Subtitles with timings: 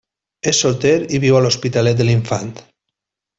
[0.51, 2.51] És solter i viu a l'Hospitalet de l'Infant.